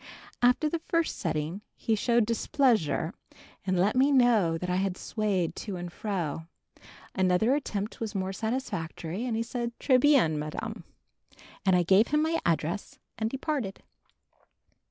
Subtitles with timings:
[0.41, 3.13] After the first sitting, he showed displeasure
[3.67, 6.47] and let me know that I had swayed to and fro.
[7.13, 10.85] Another attempt was more satisfactory and he said "Très bien, Madame,"
[11.63, 13.83] and I gave him my address and departed.